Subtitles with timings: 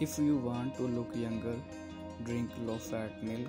[0.00, 1.56] If you want to look younger,
[2.24, 3.48] drink low fat milk.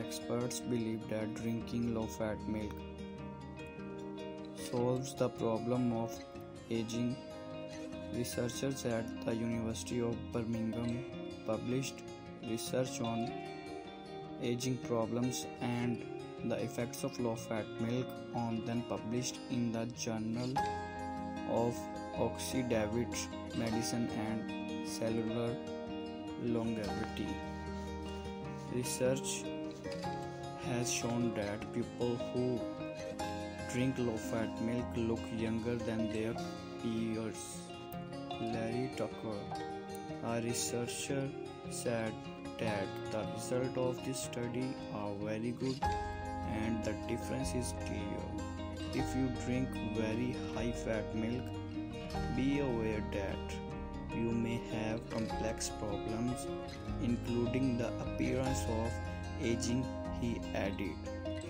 [0.00, 2.72] Experts believe that drinking low fat milk
[4.68, 6.12] solves the problem of
[6.70, 7.16] aging.
[8.16, 11.04] Researchers at the University of Birmingham
[11.46, 12.02] published
[12.50, 13.30] research on
[14.42, 16.04] aging problems and
[16.46, 20.52] the effects of low fat milk on them published in the Journal
[21.50, 21.76] of
[22.16, 23.16] Oxidative
[23.56, 25.54] Medicine and cellular
[26.42, 27.28] longevity.
[28.72, 29.44] Research
[30.66, 32.60] has shown that people who
[33.72, 36.34] drink low fat milk look younger than their
[36.82, 37.58] peers.
[38.40, 39.38] Larry Tucker,
[40.24, 41.28] a researcher,
[41.70, 42.12] said
[42.58, 45.80] that the results of this study are very good
[46.62, 48.53] and the difference is clear.
[48.96, 51.42] If you drink very high fat milk,
[52.36, 53.56] be aware that
[54.14, 56.46] you may have complex problems,
[57.02, 58.92] including the appearance of
[59.42, 59.84] aging,
[60.20, 60.94] he added.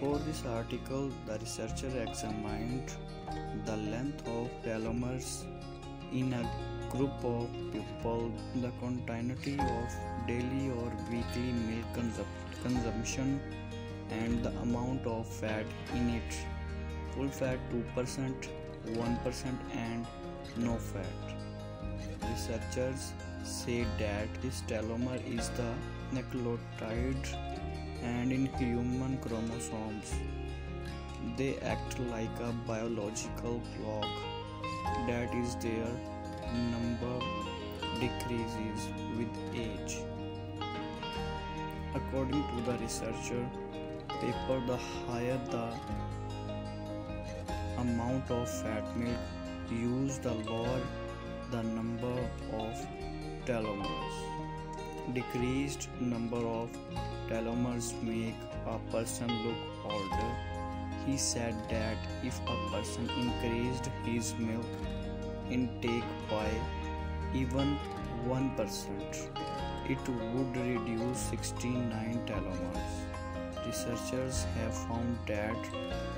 [0.00, 2.90] For this article, the researcher examined
[3.66, 5.44] the length of telomeres
[6.12, 6.50] in a
[6.88, 11.92] group of people, the continuity of daily or weekly milk
[12.62, 13.38] consumption,
[14.10, 16.44] and the amount of fat in it
[17.14, 17.58] full fat
[17.96, 18.48] 2%,
[18.86, 20.06] 1%, and
[20.56, 21.06] no fat.
[22.30, 23.12] Researchers
[23.44, 25.70] say that this telomere is the
[26.12, 27.26] nucleotide
[28.02, 30.14] and in human chromosomes
[31.36, 34.06] they act like a biological clock
[35.06, 35.90] that is their
[36.72, 37.14] number
[38.00, 39.98] decreases with age
[41.94, 43.44] according to the researcher
[44.20, 45.66] paper the higher the
[47.84, 49.18] amount of fat milk
[49.70, 50.80] used the lower
[51.50, 52.14] the number
[52.58, 52.86] of
[53.46, 54.16] telomeres.
[55.12, 56.70] Decreased number of
[57.28, 58.40] telomeres make
[58.74, 60.30] a person look older.
[61.06, 64.64] He said that if a person increased his milk
[65.50, 66.48] intake by
[67.34, 67.78] even
[68.26, 69.28] 1%,
[69.88, 72.63] it would reduce 69 telomeres.
[73.74, 75.56] Researchers have found that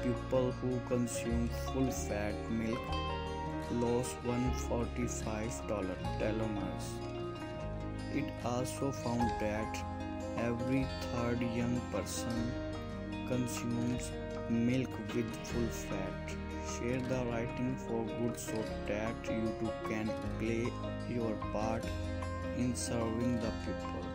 [0.02, 2.78] people who consume full fat milk
[3.82, 6.88] lost $145 telomeres.
[8.12, 9.78] It also found that
[10.36, 12.52] every third young person
[13.26, 14.10] consumes
[14.50, 16.36] milk with full fat.
[16.74, 20.68] Share the writing for good so that you too can play
[21.08, 21.86] your part
[22.58, 24.05] in serving the people.